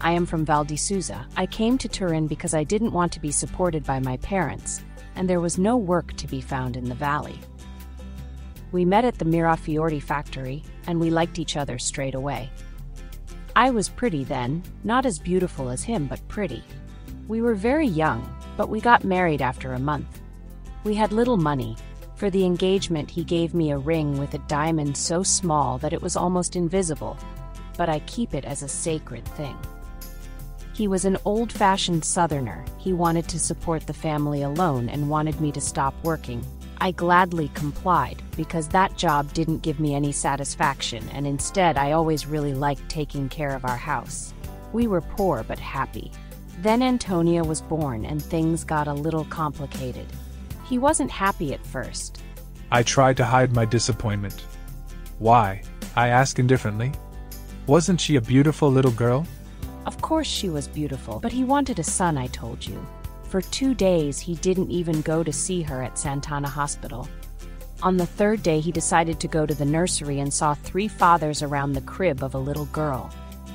I 0.00 0.12
am 0.12 0.24
from 0.24 0.46
Val 0.46 0.64
di 0.64 0.76
Susa. 0.76 1.26
I 1.36 1.44
came 1.44 1.76
to 1.76 1.88
Turin 1.88 2.26
because 2.26 2.54
I 2.54 2.64
didn't 2.64 2.94
want 2.94 3.12
to 3.12 3.20
be 3.20 3.30
supported 3.30 3.84
by 3.84 4.00
my 4.00 4.16
parents, 4.16 4.82
and 5.16 5.28
there 5.28 5.42
was 5.42 5.58
no 5.58 5.76
work 5.76 6.14
to 6.14 6.26
be 6.26 6.40
found 6.40 6.74
in 6.74 6.88
the 6.88 6.94
valley. 6.94 7.38
We 8.72 8.86
met 8.86 9.04
at 9.04 9.18
the 9.18 9.26
Mirafiori 9.26 10.02
factory, 10.02 10.62
and 10.86 10.98
we 10.98 11.10
liked 11.10 11.38
each 11.38 11.58
other 11.58 11.78
straight 11.78 12.14
away. 12.14 12.48
I 13.60 13.68
was 13.68 13.90
pretty 13.90 14.24
then, 14.24 14.62
not 14.84 15.04
as 15.04 15.18
beautiful 15.18 15.68
as 15.68 15.82
him, 15.82 16.06
but 16.06 16.26
pretty. 16.28 16.64
We 17.28 17.42
were 17.42 17.54
very 17.54 17.86
young, 17.86 18.26
but 18.56 18.70
we 18.70 18.80
got 18.80 19.04
married 19.04 19.42
after 19.42 19.74
a 19.74 19.78
month. 19.78 20.22
We 20.82 20.94
had 20.94 21.12
little 21.12 21.36
money. 21.36 21.76
For 22.14 22.30
the 22.30 22.46
engagement, 22.46 23.10
he 23.10 23.22
gave 23.22 23.52
me 23.52 23.70
a 23.70 23.76
ring 23.76 24.18
with 24.18 24.32
a 24.32 24.46
diamond 24.48 24.96
so 24.96 25.22
small 25.22 25.76
that 25.76 25.92
it 25.92 26.00
was 26.00 26.16
almost 26.16 26.56
invisible, 26.56 27.18
but 27.76 27.90
I 27.90 27.98
keep 28.06 28.32
it 28.32 28.46
as 28.46 28.62
a 28.62 28.68
sacred 28.68 29.26
thing. 29.28 29.58
He 30.72 30.88
was 30.88 31.04
an 31.04 31.18
old 31.26 31.52
fashioned 31.52 32.02
southerner. 32.02 32.64
He 32.78 32.94
wanted 32.94 33.28
to 33.28 33.38
support 33.38 33.86
the 33.86 33.92
family 33.92 34.40
alone 34.40 34.88
and 34.88 35.10
wanted 35.10 35.38
me 35.38 35.52
to 35.52 35.60
stop 35.60 35.92
working, 36.02 36.42
I 36.82 36.92
gladly 36.92 37.50
complied 37.52 38.22
because 38.38 38.66
that 38.68 38.96
job 38.96 39.34
didn't 39.34 39.60
give 39.60 39.80
me 39.80 39.94
any 39.94 40.12
satisfaction, 40.12 41.06
and 41.12 41.26
instead, 41.26 41.76
I 41.76 41.92
always 41.92 42.26
really 42.26 42.54
liked 42.54 42.88
taking 42.88 43.28
care 43.28 43.54
of 43.54 43.66
our 43.66 43.76
house. 43.76 44.32
We 44.72 44.86
were 44.86 45.02
poor 45.02 45.44
but 45.46 45.58
happy. 45.58 46.10
Then 46.60 46.82
Antonia 46.82 47.44
was 47.44 47.60
born, 47.60 48.06
and 48.06 48.22
things 48.22 48.64
got 48.64 48.88
a 48.88 48.94
little 48.94 49.26
complicated. 49.26 50.06
He 50.64 50.78
wasn't 50.78 51.10
happy 51.10 51.52
at 51.52 51.66
first. 51.66 52.22
I 52.70 52.82
tried 52.82 53.18
to 53.18 53.26
hide 53.26 53.54
my 53.54 53.66
disappointment. 53.66 54.46
Why? 55.18 55.62
I 55.96 56.08
asked 56.08 56.38
indifferently. 56.38 56.92
Wasn't 57.66 58.00
she 58.00 58.16
a 58.16 58.22
beautiful 58.22 58.70
little 58.70 58.92
girl? 58.92 59.26
Of 59.84 60.00
course 60.00 60.26
she 60.26 60.48
was 60.48 60.66
beautiful, 60.66 61.20
but 61.20 61.32
he 61.32 61.44
wanted 61.44 61.78
a 61.78 61.84
son, 61.84 62.16
I 62.16 62.28
told 62.28 62.66
you. 62.66 62.86
For 63.30 63.40
two 63.40 63.74
days, 63.74 64.18
he 64.18 64.34
didn't 64.34 64.72
even 64.72 65.02
go 65.02 65.22
to 65.22 65.32
see 65.32 65.62
her 65.62 65.84
at 65.84 65.94
Sant'Anna 65.94 66.48
Hospital. 66.48 67.08
On 67.80 67.96
the 67.96 68.04
third 68.04 68.42
day, 68.42 68.58
he 68.58 68.72
decided 68.72 69.20
to 69.20 69.28
go 69.28 69.46
to 69.46 69.54
the 69.54 69.64
nursery 69.64 70.18
and 70.18 70.34
saw 70.34 70.54
three 70.54 70.88
fathers 70.88 71.40
around 71.40 71.72
the 71.72 71.80
crib 71.82 72.24
of 72.24 72.34
a 72.34 72.38
little 72.38 72.64
girl. 72.66 73.08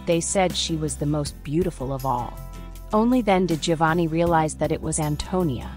They 0.06 0.22
said 0.22 0.56
she 0.56 0.78
was 0.78 0.96
the 0.96 1.06
most 1.06 1.36
beautiful 1.44 1.92
of 1.92 2.06
all. 2.06 2.34
Only 2.94 3.22
then 3.22 3.48
did 3.48 3.62
Giovanni 3.62 4.08
realize 4.08 4.56
that 4.56 4.72
it 4.72 4.82
was 4.82 4.98
Antonia. 4.98 5.70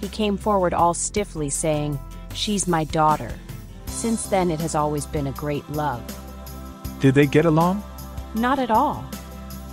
He 0.00 0.08
came 0.08 0.36
forward 0.36 0.74
all 0.74 0.92
stiffly, 0.92 1.48
saying, 1.48 2.00
She's 2.34 2.66
my 2.66 2.82
daughter. 2.82 3.30
Since 3.86 4.26
then, 4.26 4.50
it 4.50 4.58
has 4.58 4.74
always 4.74 5.06
been 5.06 5.28
a 5.28 5.32
great 5.32 5.68
love. 5.70 6.02
Did 6.98 7.14
they 7.14 7.26
get 7.26 7.44
along? 7.44 7.84
Not 8.34 8.58
at 8.58 8.72
all. 8.72 9.04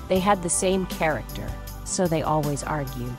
They 0.08 0.20
had 0.20 0.44
the 0.44 0.52
same 0.52 0.86
character, 0.86 1.48
so 1.84 2.06
they 2.06 2.22
always 2.22 2.62
argued. 2.62 3.18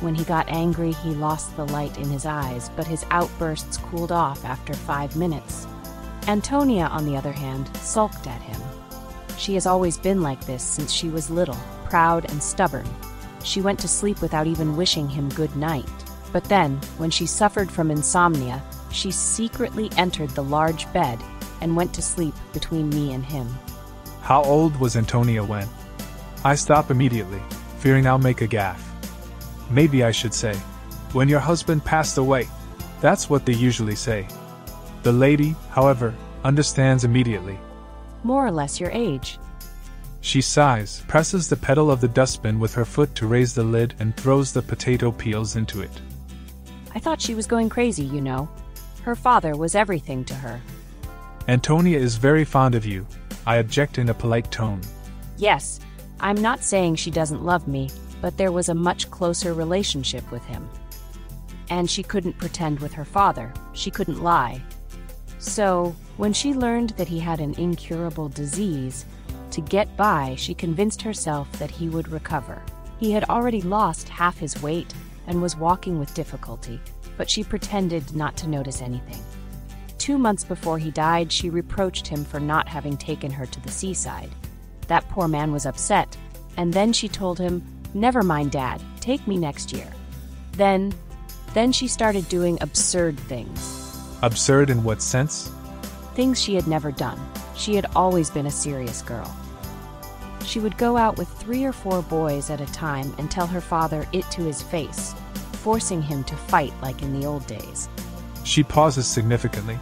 When 0.00 0.14
he 0.14 0.24
got 0.24 0.48
angry, 0.48 0.92
he 0.92 1.14
lost 1.14 1.56
the 1.56 1.64
light 1.66 1.96
in 1.96 2.10
his 2.10 2.26
eyes, 2.26 2.70
but 2.76 2.86
his 2.86 3.06
outbursts 3.10 3.78
cooled 3.78 4.12
off 4.12 4.44
after 4.44 4.74
five 4.74 5.16
minutes. 5.16 5.66
Antonia, 6.28 6.84
on 6.86 7.06
the 7.06 7.16
other 7.16 7.32
hand, 7.32 7.74
sulked 7.76 8.26
at 8.26 8.42
him. 8.42 8.60
She 9.38 9.54
has 9.54 9.66
always 9.66 9.96
been 9.96 10.22
like 10.22 10.44
this 10.44 10.62
since 10.62 10.92
she 10.92 11.08
was 11.08 11.30
little, 11.30 11.58
proud 11.84 12.30
and 12.30 12.42
stubborn. 12.42 12.86
She 13.42 13.62
went 13.62 13.78
to 13.80 13.88
sleep 13.88 14.20
without 14.20 14.46
even 14.46 14.76
wishing 14.76 15.08
him 15.08 15.28
good 15.30 15.54
night. 15.56 15.88
But 16.32 16.44
then, 16.44 16.76
when 16.98 17.10
she 17.10 17.26
suffered 17.26 17.70
from 17.70 17.90
insomnia, 17.90 18.62
she 18.90 19.10
secretly 19.10 19.90
entered 19.96 20.30
the 20.30 20.44
large 20.44 20.92
bed 20.92 21.18
and 21.60 21.76
went 21.76 21.94
to 21.94 22.02
sleep 22.02 22.34
between 22.52 22.90
me 22.90 23.12
and 23.12 23.24
him. 23.24 23.48
How 24.20 24.42
old 24.42 24.78
was 24.78 24.96
Antonia 24.96 25.42
when? 25.44 25.68
I 26.44 26.54
stop 26.54 26.90
immediately, 26.90 27.40
fearing 27.78 28.06
I'll 28.06 28.18
make 28.18 28.42
a 28.42 28.48
gaffe. 28.48 28.85
Maybe 29.70 30.04
I 30.04 30.10
should 30.10 30.34
say, 30.34 30.54
when 31.12 31.28
your 31.28 31.40
husband 31.40 31.84
passed 31.84 32.18
away. 32.18 32.48
That's 33.00 33.28
what 33.28 33.44
they 33.44 33.54
usually 33.54 33.96
say. 33.96 34.26
The 35.02 35.12
lady, 35.12 35.54
however, 35.70 36.14
understands 36.44 37.04
immediately. 37.04 37.58
More 38.22 38.46
or 38.46 38.50
less 38.50 38.80
your 38.80 38.90
age. 38.90 39.38
She 40.20 40.40
sighs, 40.40 41.04
presses 41.06 41.48
the 41.48 41.56
pedal 41.56 41.90
of 41.90 42.00
the 42.00 42.08
dustbin 42.08 42.58
with 42.58 42.74
her 42.74 42.84
foot 42.84 43.14
to 43.14 43.26
raise 43.26 43.54
the 43.54 43.62
lid, 43.62 43.94
and 44.00 44.16
throws 44.16 44.52
the 44.52 44.62
potato 44.62 45.12
peels 45.12 45.56
into 45.56 45.82
it. 45.82 45.90
I 46.94 46.98
thought 46.98 47.20
she 47.20 47.34
was 47.34 47.46
going 47.46 47.68
crazy, 47.68 48.04
you 48.04 48.20
know. 48.20 48.48
Her 49.02 49.14
father 49.14 49.56
was 49.56 49.74
everything 49.74 50.24
to 50.24 50.34
her. 50.34 50.60
Antonia 51.46 51.98
is 51.98 52.16
very 52.16 52.44
fond 52.44 52.74
of 52.74 52.84
you, 52.84 53.06
I 53.46 53.56
object 53.56 53.98
in 53.98 54.08
a 54.08 54.14
polite 54.14 54.50
tone. 54.50 54.80
Yes, 55.36 55.78
I'm 56.18 56.40
not 56.42 56.64
saying 56.64 56.96
she 56.96 57.10
doesn't 57.12 57.44
love 57.44 57.68
me, 57.68 57.90
but 58.20 58.36
there 58.36 58.52
was 58.52 58.68
a 58.68 58.74
much 58.74 59.10
closer 59.10 59.54
relationship 59.54 60.30
with 60.30 60.44
him. 60.46 60.68
And 61.68 61.90
she 61.90 62.02
couldn't 62.02 62.38
pretend 62.38 62.80
with 62.80 62.92
her 62.92 63.04
father, 63.04 63.52
she 63.72 63.90
couldn't 63.90 64.22
lie. 64.22 64.62
So, 65.38 65.94
when 66.16 66.32
she 66.32 66.54
learned 66.54 66.90
that 66.90 67.08
he 67.08 67.18
had 67.18 67.40
an 67.40 67.54
incurable 67.54 68.28
disease, 68.28 69.04
to 69.50 69.60
get 69.60 69.96
by, 69.96 70.34
she 70.36 70.54
convinced 70.54 71.02
herself 71.02 71.50
that 71.58 71.70
he 71.70 71.88
would 71.88 72.08
recover. 72.08 72.62
He 72.98 73.12
had 73.12 73.24
already 73.24 73.62
lost 73.62 74.08
half 74.08 74.38
his 74.38 74.62
weight 74.62 74.92
and 75.26 75.40
was 75.40 75.56
walking 75.56 75.98
with 75.98 76.14
difficulty, 76.14 76.80
but 77.16 77.30
she 77.30 77.44
pretended 77.44 78.14
not 78.14 78.36
to 78.38 78.48
notice 78.48 78.82
anything. 78.82 79.22
Two 79.98 80.18
months 80.18 80.44
before 80.44 80.78
he 80.78 80.90
died, 80.90 81.32
she 81.32 81.50
reproached 81.50 82.06
him 82.06 82.24
for 82.24 82.38
not 82.38 82.68
having 82.68 82.96
taken 82.96 83.30
her 83.30 83.46
to 83.46 83.60
the 83.60 83.70
seaside. 83.70 84.30
That 84.88 85.08
poor 85.08 85.26
man 85.26 85.52
was 85.52 85.66
upset, 85.66 86.16
and 86.56 86.72
then 86.72 86.92
she 86.92 87.08
told 87.08 87.38
him, 87.38 87.62
Never 87.96 88.22
mind, 88.22 88.50
Dad, 88.50 88.82
take 89.00 89.26
me 89.26 89.38
next 89.38 89.72
year. 89.72 89.90
Then, 90.52 90.92
then 91.54 91.72
she 91.72 91.88
started 91.88 92.28
doing 92.28 92.58
absurd 92.60 93.18
things. 93.18 93.98
Absurd 94.20 94.68
in 94.68 94.84
what 94.84 95.00
sense? 95.00 95.50
Things 96.12 96.38
she 96.38 96.54
had 96.54 96.66
never 96.66 96.92
done. 96.92 97.18
She 97.56 97.74
had 97.74 97.86
always 97.96 98.28
been 98.28 98.44
a 98.44 98.50
serious 98.50 99.00
girl. 99.00 99.34
She 100.44 100.60
would 100.60 100.76
go 100.76 100.98
out 100.98 101.16
with 101.16 101.26
three 101.38 101.64
or 101.64 101.72
four 101.72 102.02
boys 102.02 102.50
at 102.50 102.60
a 102.60 102.66
time 102.66 103.14
and 103.16 103.30
tell 103.30 103.46
her 103.46 103.62
father 103.62 104.06
it 104.12 104.30
to 104.32 104.42
his 104.42 104.60
face, 104.60 105.14
forcing 105.62 106.02
him 106.02 106.22
to 106.24 106.36
fight 106.36 106.74
like 106.82 107.00
in 107.00 107.18
the 107.18 107.26
old 107.26 107.46
days. 107.46 107.88
She 108.44 108.62
pauses 108.62 109.06
significantly. 109.06 109.78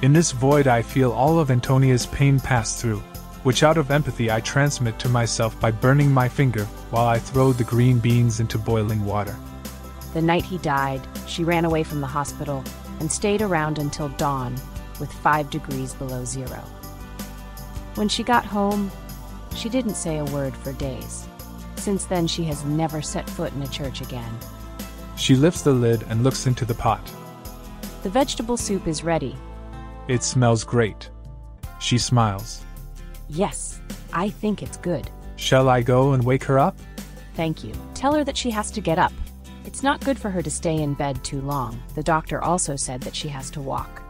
In 0.00 0.14
this 0.14 0.32
void, 0.32 0.66
I 0.66 0.80
feel 0.80 1.12
all 1.12 1.38
of 1.38 1.50
Antonia's 1.50 2.06
pain 2.06 2.40
pass 2.40 2.80
through, 2.80 3.02
which 3.44 3.62
out 3.62 3.78
of 3.78 3.90
empathy 3.90 4.30
I 4.30 4.40
transmit 4.40 4.98
to 4.98 5.08
myself 5.08 5.58
by 5.60 5.70
burning 5.70 6.10
my 6.10 6.28
finger 6.28 6.64
while 6.90 7.06
I 7.06 7.18
throw 7.18 7.52
the 7.52 7.64
green 7.64 7.98
beans 7.98 8.40
into 8.40 8.58
boiling 8.58 9.04
water. 9.04 9.36
The 10.14 10.22
night 10.22 10.44
he 10.44 10.58
died, 10.58 11.06
she 11.26 11.44
ran 11.44 11.64
away 11.64 11.82
from 11.82 12.00
the 12.00 12.06
hospital 12.06 12.64
and 13.00 13.10
stayed 13.10 13.42
around 13.42 13.78
until 13.78 14.08
dawn 14.10 14.54
with 14.98 15.12
five 15.12 15.50
degrees 15.50 15.92
below 15.92 16.24
zero. 16.24 16.62
When 17.94 18.08
she 18.08 18.22
got 18.22 18.44
home, 18.44 18.90
she 19.54 19.68
didn't 19.68 19.94
say 19.94 20.18
a 20.18 20.24
word 20.24 20.56
for 20.56 20.72
days. 20.72 21.26
Since 21.76 22.06
then, 22.06 22.26
she 22.26 22.44
has 22.44 22.64
never 22.64 23.02
set 23.02 23.28
foot 23.28 23.52
in 23.52 23.62
a 23.62 23.68
church 23.68 24.00
again. 24.00 24.38
She 25.16 25.36
lifts 25.36 25.62
the 25.62 25.72
lid 25.72 26.02
and 26.08 26.24
looks 26.24 26.46
into 26.46 26.64
the 26.64 26.74
pot. 26.74 27.12
The 28.02 28.10
vegetable 28.10 28.56
soup 28.56 28.86
is 28.86 29.04
ready. 29.04 29.36
It 30.08 30.22
smells 30.22 30.64
great. 30.64 31.10
She 31.78 31.98
smiles. 31.98 32.62
Yes, 33.28 33.80
I 34.12 34.28
think 34.28 34.62
it's 34.62 34.76
good. 34.76 35.10
Shall 35.36 35.68
I 35.68 35.82
go 35.82 36.12
and 36.12 36.24
wake 36.24 36.44
her 36.44 36.58
up? 36.58 36.76
Thank 37.34 37.64
you. 37.64 37.72
Tell 37.94 38.14
her 38.14 38.24
that 38.24 38.36
she 38.36 38.50
has 38.50 38.70
to 38.72 38.80
get 38.80 38.98
up. 38.98 39.12
It's 39.64 39.82
not 39.82 40.04
good 40.04 40.18
for 40.18 40.30
her 40.30 40.42
to 40.42 40.50
stay 40.50 40.76
in 40.82 40.94
bed 40.94 41.24
too 41.24 41.40
long. 41.40 41.82
The 41.94 42.02
doctor 42.02 42.42
also 42.42 42.76
said 42.76 43.00
that 43.02 43.16
she 43.16 43.28
has 43.28 43.50
to 43.52 43.60
walk. 43.60 44.03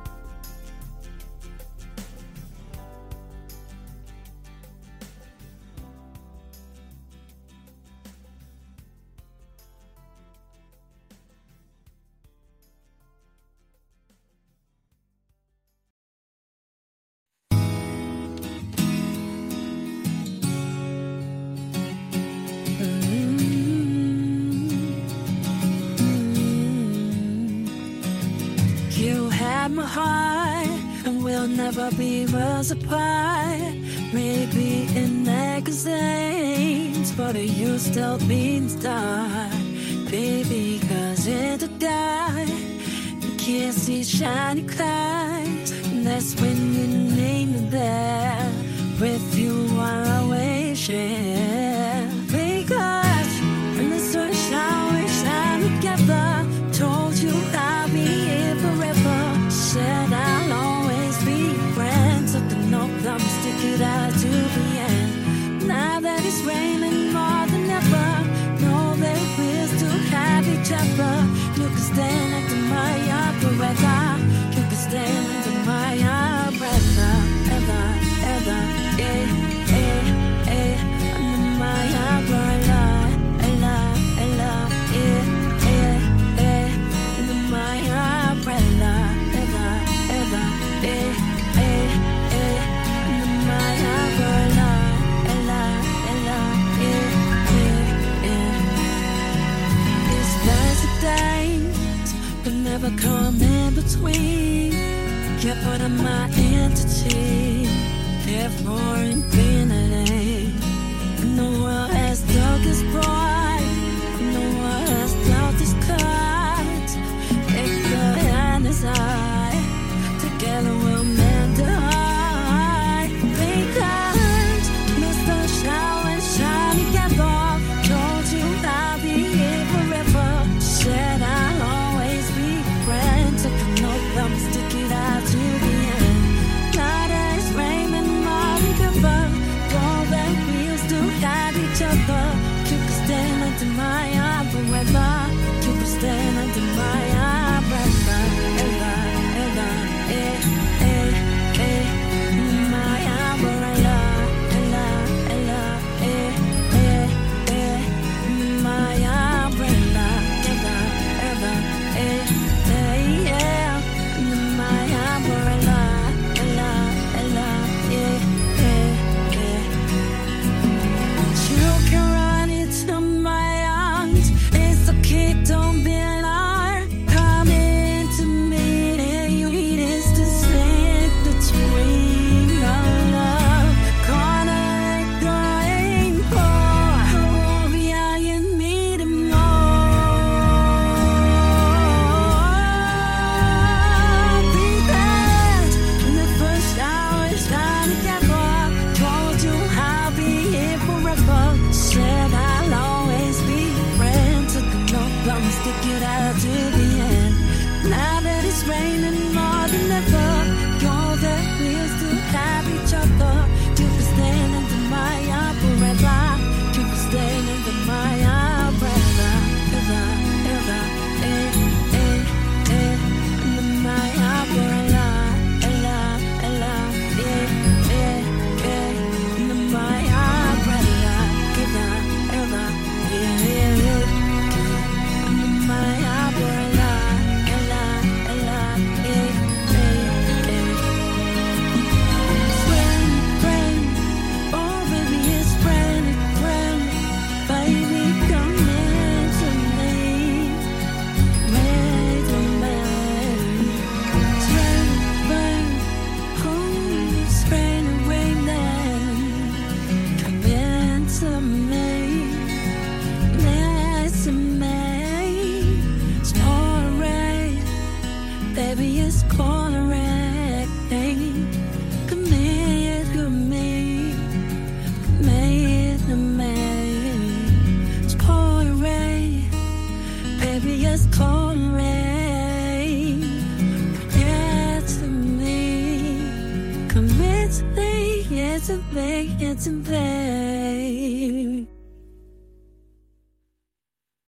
Means 38.26 38.76
that, 38.76 39.52
baby. 40.10 40.80
Cause 40.88 41.24
the 41.24 41.68
dark, 41.78 42.48
you 43.22 43.36
can't 43.36 43.74
see 43.74 44.02
shiny 44.04 44.62
clouds. 44.62 45.70
And 45.70 46.06
that's 46.06 46.34
when 46.40 46.56
you 46.74 46.86
name 47.16 47.52
me 47.52 47.70
there. 47.70 48.52
With 49.00 49.38
you, 49.38 49.68
I 49.78 50.18
always 50.18 50.78
share. 50.78 51.73
Umbrella. 73.54 74.03